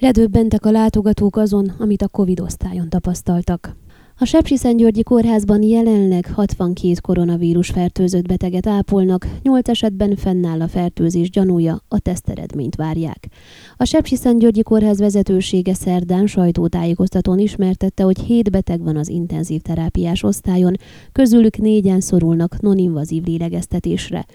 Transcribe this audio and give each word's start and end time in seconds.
Ledöbbentek 0.00 0.66
a 0.66 0.70
látogatók 0.70 1.36
azon, 1.36 1.72
amit 1.78 2.02
a 2.02 2.08
Covid 2.08 2.40
osztályon 2.40 2.88
tapasztaltak. 2.88 3.76
A 4.18 4.24
Sepsiszentgyörgyi 4.24 5.02
kórházban 5.02 5.62
jelenleg 5.62 6.26
62 6.34 6.92
koronavírus 7.00 7.70
fertőzött 7.70 8.26
beteget 8.26 8.66
ápolnak, 8.66 9.26
8 9.42 9.68
esetben 9.68 10.16
fennáll 10.16 10.60
a 10.60 10.68
fertőzés 10.68 11.30
gyanúja, 11.30 11.82
a 11.88 11.98
teszteredményt 11.98 12.74
várják. 12.74 13.28
A 13.76 13.84
Sepsiszentgyörgyi 13.84 14.62
kórház 14.62 14.98
vezetősége 14.98 15.74
szerdán 15.74 16.26
sajtótájékoztatón 16.26 17.38
ismertette, 17.38 18.02
hogy 18.02 18.18
7 18.18 18.50
beteg 18.50 18.82
van 18.82 18.96
az 18.96 19.08
intenzív 19.08 19.60
terápiás 19.60 20.22
osztályon, 20.22 20.74
közülük 21.12 21.56
négyen 21.56 22.00
szorulnak 22.00 22.60
non-invazív 22.60 23.24
lélegeztetésre. 23.24 24.26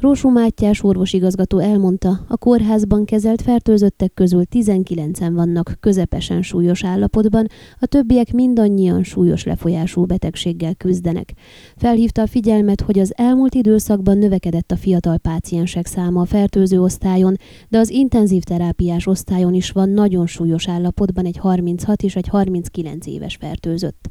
Rósú 0.00 0.28
Mátyás 0.28 0.82
orvosigazgató 0.82 1.58
elmondta, 1.58 2.20
a 2.28 2.36
kórházban 2.36 3.04
kezelt 3.04 3.42
fertőzöttek 3.42 4.14
közül 4.14 4.42
19-en 4.50 5.30
vannak 5.32 5.76
közepesen 5.80 6.42
súlyos 6.42 6.84
állapotban, 6.84 7.46
a 7.78 7.86
többiek 7.86 8.32
mindannyian 8.32 9.02
súlyos 9.02 9.44
lefolyású 9.44 10.04
betegséggel 10.04 10.74
küzdenek. 10.74 11.32
Felhívta 11.76 12.22
a 12.22 12.26
figyelmet, 12.26 12.80
hogy 12.80 12.98
az 12.98 13.12
elmúlt 13.16 13.54
időszakban 13.54 14.18
növekedett 14.18 14.70
a 14.70 14.76
fiatal 14.76 15.18
páciensek 15.18 15.86
száma 15.86 16.20
a 16.20 16.24
fertőző 16.24 16.80
osztályon, 16.80 17.36
de 17.68 17.78
az 17.78 17.90
intenzív 17.90 18.42
terápiás 18.42 19.06
osztályon 19.06 19.54
is 19.54 19.70
van 19.70 19.88
nagyon 19.88 20.26
súlyos 20.26 20.68
állapotban 20.68 21.24
egy 21.24 21.36
36 21.36 22.02
és 22.02 22.16
egy 22.16 22.28
39 22.28 23.06
éves 23.06 23.36
fertőzött. 23.36 24.08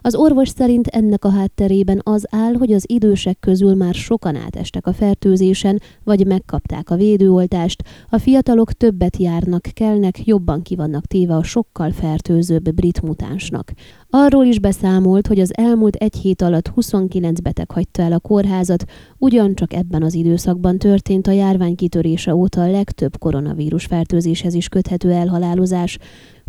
Az 0.00 0.14
orvos 0.14 0.48
szerint 0.48 0.86
ennek 0.86 1.24
a 1.24 1.30
hátterében 1.30 2.00
az 2.02 2.26
áll, 2.30 2.52
hogy 2.54 2.72
az 2.72 2.84
idősek 2.86 3.38
közül 3.40 3.74
már 3.74 3.94
sokan 3.94 4.36
átestek 4.36 4.86
a 4.86 4.92
fertőző 4.92 5.30
fertőzésen, 5.32 5.80
vagy 6.04 6.26
megkapták 6.26 6.90
a 6.90 6.96
védőoltást, 6.96 7.82
a 8.08 8.18
fiatalok 8.18 8.72
többet 8.72 9.16
járnak, 9.16 9.62
kelnek, 9.72 10.26
jobban 10.26 10.62
kivannak 10.62 11.06
téve 11.06 11.34
a 11.34 11.42
sokkal 11.42 11.90
fertőzőbb 11.90 12.74
brit 12.74 13.02
mutánsnak. 13.02 13.72
Arról 14.14 14.44
is 14.44 14.58
beszámolt, 14.58 15.26
hogy 15.26 15.40
az 15.40 15.56
elmúlt 15.56 15.94
egy 15.94 16.16
hét 16.16 16.42
alatt 16.42 16.68
29 16.68 17.40
beteg 17.40 17.70
hagyta 17.70 18.02
el 18.02 18.12
a 18.12 18.18
kórházat, 18.18 18.84
ugyancsak 19.18 19.72
ebben 19.72 20.02
az 20.02 20.14
időszakban 20.14 20.78
történt 20.78 21.26
a 21.26 21.30
járvány 21.30 21.74
kitörése 21.74 22.34
óta 22.34 22.62
a 22.62 22.70
legtöbb 22.70 23.18
koronavírus 23.18 23.84
fertőzéshez 23.84 24.54
is 24.54 24.68
köthető 24.68 25.10
elhalálozás. 25.10 25.98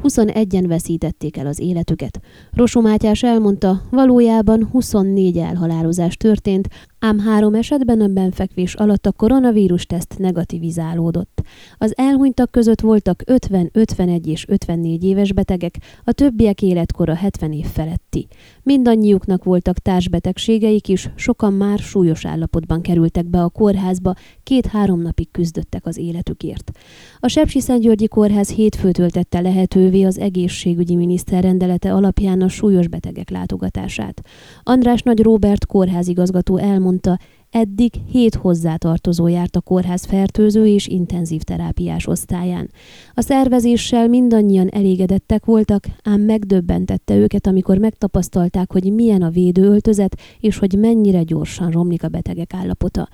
21-en 0.03 0.63
veszítették 0.67 1.37
el 1.37 1.47
az 1.47 1.59
életüket. 1.59 2.19
Rosó 2.51 2.81
Mátyás 2.81 3.23
elmondta, 3.23 3.81
valójában 3.89 4.67
24 4.71 5.37
elhalálozás 5.37 6.17
történt, 6.17 6.67
ám 6.99 7.19
három 7.19 7.53
esetben 7.53 8.01
a 8.01 8.07
benfekvés 8.07 8.73
alatt 8.73 9.05
a 9.05 9.11
koronavírus 9.11 9.85
teszt 9.85 10.17
negativizálódott. 10.17 11.41
Az 11.77 11.93
elhunytak 11.97 12.51
között 12.51 12.81
voltak 12.81 13.21
50, 13.25 13.69
51 13.73 14.27
és 14.27 14.45
54 14.47 15.03
éves 15.03 15.33
betegek, 15.33 15.77
a 16.03 16.11
többiek 16.11 16.61
életkora 16.61 17.15
70 17.15 17.51
év 17.53 17.65
feletti. 17.65 18.27
Mindannyiuknak 18.63 19.43
voltak 19.43 19.77
társbetegségeik 19.77 20.87
is, 20.87 21.09
sokan 21.15 21.53
már 21.53 21.79
súlyos 21.79 22.25
állapotban 22.25 22.81
kerültek 22.81 23.25
be 23.25 23.41
a 23.41 23.49
kórházba, 23.49 24.13
két-három 24.43 25.01
napig 25.01 25.31
küzdöttek 25.31 25.85
az 25.85 25.97
életükért. 25.97 26.71
A 27.19 27.27
Sepsi-Szentgyörgyi 27.27 28.07
Kórház 28.07 28.49
hétfőtől 28.49 29.09
tette 29.09 29.39
lehetővé 29.39 30.03
az 30.03 30.19
egészségügyi 30.19 30.95
miniszter 30.95 31.43
rendelete 31.43 31.93
alapján 31.93 32.41
a 32.41 32.47
súlyos 32.47 32.87
betegek 32.87 33.29
látogatását. 33.29 34.21
András 34.63 35.01
Nagy 35.01 35.21
Róbert 35.21 35.65
kórházigazgató 35.65 36.57
elmondta, 36.57 37.19
Eddig 37.53 37.93
hét 38.11 38.35
hozzátartozó 38.35 39.27
járt 39.27 39.55
a 39.55 39.61
kórház 39.61 40.05
fertőző 40.05 40.67
és 40.67 40.87
intenzív 40.87 41.41
terápiás 41.41 42.07
osztályán. 42.07 42.71
A 43.13 43.21
szervezéssel 43.21 44.07
mindannyian 44.07 44.69
elégedettek 44.69 45.45
voltak, 45.45 45.85
ám 46.03 46.21
megdöbbentette 46.21 47.15
őket, 47.15 47.47
amikor 47.47 47.77
megtapasztalták, 47.77 48.71
hogy 48.71 48.93
milyen 48.93 49.21
a 49.21 49.29
védőöltözet, 49.29 50.19
és 50.39 50.57
hogy 50.57 50.73
mennyire 50.79 51.23
gyorsan 51.23 51.71
romlik 51.71 52.03
a 52.03 52.07
betegek 52.07 52.53
állapota. 52.53 53.09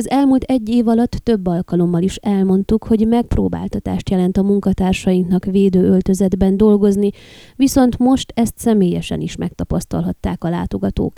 Az 0.00 0.10
elmúlt 0.10 0.42
egy 0.42 0.68
év 0.68 0.88
alatt 0.88 1.10
több 1.10 1.46
alkalommal 1.46 2.02
is 2.02 2.16
elmondtuk, 2.16 2.84
hogy 2.84 3.06
megpróbáltatást 3.06 4.10
jelent 4.10 4.36
a 4.36 4.42
munkatársainknak 4.42 5.44
védőöltözetben 5.44 6.56
dolgozni, 6.56 7.10
viszont 7.56 7.98
most 7.98 8.32
ezt 8.34 8.58
személyesen 8.58 9.20
is 9.20 9.36
megtapasztalhatták 9.36 10.44
a 10.44 10.48
látogatók. 10.48 11.12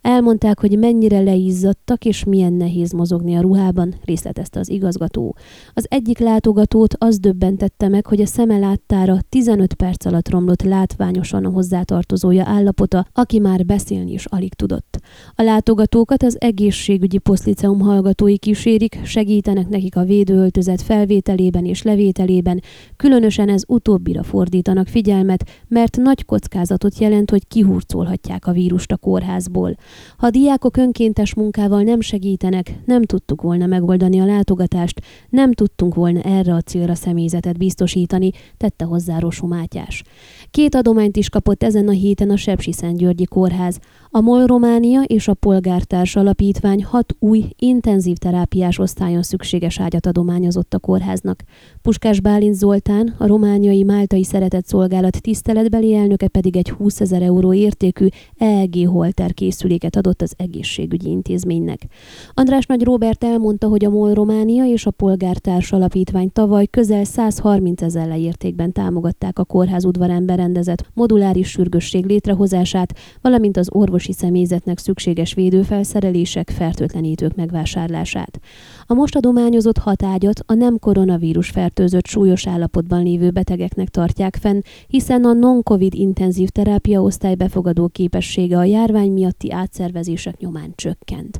Elmondták, 0.00 0.60
hogy 0.60 0.78
mennyire 0.78 1.20
leizzadtak 1.20 2.04
és 2.04 2.24
milyen 2.24 2.52
nehéz 2.52 2.92
mozogni 2.92 3.36
a 3.36 3.40
ruhában, 3.40 3.94
részletezte 4.04 4.60
az 4.60 4.70
igazgató. 4.70 5.36
Az 5.74 5.86
egyik 5.88 6.18
látogatót 6.18 6.94
az 6.98 7.18
döbbentette 7.18 7.88
meg, 7.88 8.06
hogy 8.06 8.20
a 8.20 8.26
szeme 8.26 8.58
láttára 8.58 9.18
15 9.28 9.74
perc 9.74 10.04
alatt 10.04 10.28
romlott 10.30 10.62
látványosan 10.62 11.44
a 11.44 11.50
hozzátartozója 11.50 12.44
állapota, 12.46 13.06
aki 13.12 13.38
már 13.38 13.64
beszélni 13.64 14.12
is 14.12 14.24
alig 14.24 14.54
tudott. 14.54 14.98
A 15.34 15.42
látogatókat 15.42 16.22
az 16.22 16.36
egészségügyi 16.40 17.18
poszliceum 17.18 17.80
hallgató 17.80 18.26
kutatói 18.28 18.54
kísérik, 18.54 18.98
segítenek 19.04 19.68
nekik 19.68 19.96
a 19.96 20.04
védőöltözet 20.04 20.82
felvételében 20.82 21.64
és 21.64 21.82
levételében, 21.82 22.62
különösen 22.96 23.48
ez 23.48 23.62
utóbbira 23.66 24.22
fordítanak 24.22 24.86
figyelmet, 24.86 25.48
mert 25.68 25.96
nagy 25.96 26.24
kockázatot 26.24 26.98
jelent, 26.98 27.30
hogy 27.30 27.48
kihurcolhatják 27.48 28.46
a 28.46 28.52
vírust 28.52 28.92
a 28.92 28.96
kórházból. 28.96 29.76
Ha 30.16 30.26
a 30.26 30.30
diákok 30.30 30.76
önkéntes 30.76 31.34
munkával 31.34 31.82
nem 31.82 32.00
segítenek, 32.00 32.78
nem 32.84 33.02
tudtuk 33.02 33.42
volna 33.42 33.66
megoldani 33.66 34.20
a 34.20 34.24
látogatást, 34.24 35.00
nem 35.28 35.52
tudtunk 35.52 35.94
volna 35.94 36.20
erre 36.20 36.54
a 36.54 36.60
célra 36.60 36.94
személyzetet 36.94 37.58
biztosítani, 37.58 38.30
tette 38.56 38.84
hozzá 38.84 39.18
Rosó 39.18 39.46
Mátyás. 39.46 40.02
Két 40.50 40.74
adományt 40.74 41.16
is 41.16 41.28
kapott 41.28 41.62
ezen 41.62 41.88
a 41.88 41.92
héten 41.92 42.30
a 42.30 42.36
Sepsi-Szentgyörgyi 42.36 43.24
Kórház. 43.24 43.78
A 44.10 44.20
MOL 44.20 44.46
Románia 44.46 45.02
és 45.02 45.28
a 45.28 45.34
Polgártárs 45.34 46.16
Alapítvány 46.16 46.84
hat 46.84 47.16
új 47.18 47.44
intenzív 47.58 48.16
terápiás 48.16 48.78
osztályon 48.78 49.22
szükséges 49.22 49.80
ágyat 49.80 50.06
adományozott 50.06 50.74
a 50.74 50.78
kórháznak. 50.78 51.42
Puskás 51.82 52.20
Bálint 52.20 52.54
Zoltán, 52.54 53.14
a 53.18 53.26
romániai 53.26 53.82
Máltai 53.82 54.24
Szeretett 54.24 54.66
Szolgálat 54.66 55.22
tiszteletbeli 55.22 55.94
elnöke 55.94 56.28
pedig 56.28 56.56
egy 56.56 56.70
20 56.70 57.00
ezer 57.00 57.22
euró 57.22 57.52
értékű 57.52 58.06
EEG 58.36 58.88
holter 58.88 59.34
készüléket 59.34 59.96
adott 59.96 60.22
az 60.22 60.34
egészségügyi 60.36 61.08
intézménynek. 61.10 61.86
András 62.34 62.66
Nagy 62.66 62.82
Róbert 62.82 63.24
elmondta, 63.24 63.68
hogy 63.68 63.84
a 63.84 63.90
MOL 63.90 64.14
Románia 64.14 64.64
és 64.64 64.86
a 64.86 64.90
Polgártárs 64.90 65.72
Alapítvány 65.72 66.32
tavaly 66.32 66.66
közel 66.66 67.04
130 67.04 67.82
ezer 67.82 68.08
leértékben 68.08 68.72
támogatták 68.72 69.38
a 69.38 69.44
kórház 69.44 69.84
udvarán 69.84 70.26
berendezett 70.26 70.84
moduláris 70.94 71.48
sürgősség 71.48 72.06
létrehozását, 72.06 72.94
valamint 73.20 73.56
az 73.56 73.68
orvosi 73.98 74.18
személyzetnek 74.18 74.78
szükséges 74.78 75.34
védőfelszerelések, 75.34 76.50
fertőtlenítők 76.50 77.34
megvásárlását. 77.34 78.40
A 78.86 78.94
most 78.94 79.16
adományozott 79.16 79.78
hat 79.78 80.02
ágyat 80.02 80.42
a 80.46 80.54
nem 80.54 80.78
koronavírus 80.78 81.48
fertőzött 81.48 82.06
súlyos 82.06 82.46
állapotban 82.46 83.02
lévő 83.02 83.30
betegeknek 83.30 83.88
tartják 83.88 84.36
fenn, 84.40 84.60
hiszen 84.86 85.24
a 85.24 85.32
non-covid 85.32 85.94
intenzív 85.94 86.48
terápia 86.48 87.02
osztály 87.02 87.34
befogadó 87.34 87.88
képessége 87.88 88.58
a 88.58 88.64
járvány 88.64 89.12
miatti 89.12 89.52
átszervezések 89.52 90.38
nyomán 90.38 90.72
csökkent. 90.74 91.38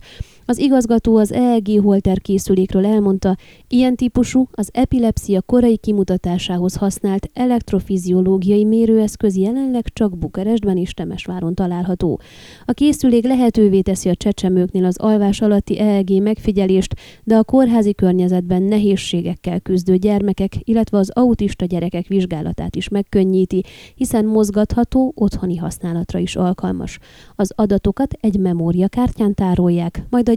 Az 0.51 0.59
igazgató 0.59 1.17
az 1.17 1.33
EEG 1.33 1.81
holter 1.83 2.21
készülékről 2.21 2.87
elmondta, 2.87 3.37
ilyen 3.69 3.97
típusú 3.97 4.49
az 4.53 4.69
epilepsia 4.73 5.43
korai 5.43 5.77
kimutatásához 5.77 6.75
használt 6.75 7.31
elektrofiziológiai 7.33 8.65
mérőeszköz 8.65 9.37
jelenleg 9.37 9.93
csak 9.93 10.19
Bukarestben 10.19 10.77
és 10.77 10.95
Temesváron 10.95 11.55
található. 11.55 12.21
A 12.65 12.73
készülék 12.73 13.25
lehetővé 13.25 13.81
teszi 13.81 14.09
a 14.09 14.15
csecsemőknél 14.15 14.85
az 14.85 14.99
alvás 14.99 15.41
alatti 15.41 15.79
EEG 15.79 16.23
megfigyelést, 16.23 16.95
de 17.25 17.37
a 17.37 17.45
kórházi 17.45 17.95
környezetben 17.95 18.63
nehézségekkel 18.63 19.61
küzdő 19.61 19.97
gyermekek, 19.97 20.53
illetve 20.65 20.99
az 20.99 21.11
autista 21.11 21.65
gyerekek 21.65 22.07
vizsgálatát 22.07 22.77
is 22.77 22.89
megkönnyíti, 22.89 23.65
hiszen 23.95 24.25
mozgatható, 24.25 25.13
otthoni 25.17 25.57
használatra 25.57 26.19
is 26.19 26.37
alkalmas. 26.37 26.99
Az 27.37 27.53
adatokat 27.57 28.13
egy 28.21 28.39
memóriakártyán 28.39 29.35
tárolják, 29.35 30.03
majd 30.11 30.29
a 30.29 30.37